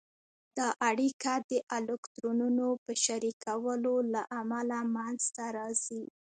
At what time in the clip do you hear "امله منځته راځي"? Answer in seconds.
4.39-6.03